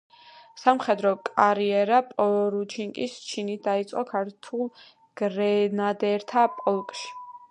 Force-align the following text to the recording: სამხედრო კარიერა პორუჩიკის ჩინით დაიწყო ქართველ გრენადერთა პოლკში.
სამხედრო 0.59 1.09
კარიერა 1.27 1.99
პორუჩიკის 2.13 3.19
ჩინით 3.27 3.61
დაიწყო 3.69 4.03
ქართველ 4.13 4.65
გრენადერთა 5.23 6.47
პოლკში. 6.63 7.09